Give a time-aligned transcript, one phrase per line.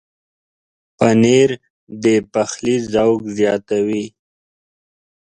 [0.97, 1.49] پنېر
[2.03, 4.05] د پخلي ذوق زیاتوي.